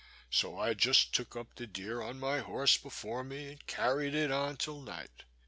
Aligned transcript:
So 0.31 0.57
I 0.57 0.73
just 0.73 1.13
took 1.13 1.35
up 1.35 1.53
the 1.53 1.67
deer 1.67 2.01
on 2.01 2.19
my 2.19 2.39
horse 2.39 2.75
before 2.75 3.23
me, 3.23 3.49
and 3.51 3.67
carried 3.67 4.15
it 4.15 4.31
on 4.31 4.57
till 4.57 4.81
night. 4.81 5.25